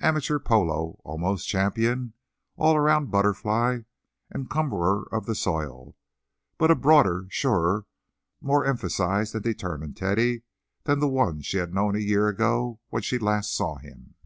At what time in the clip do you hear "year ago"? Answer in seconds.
12.00-12.80